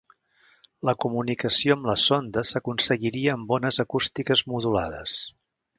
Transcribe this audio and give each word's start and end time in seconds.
La 0.89 0.95
comunicació 1.05 1.77
amb 1.77 1.89
la 1.91 1.95
sonda 2.05 2.45
s'aconseguiria 2.53 3.37
amb 3.39 3.55
ones 3.59 3.83
acústiques 3.87 4.47
modulades. 4.55 5.21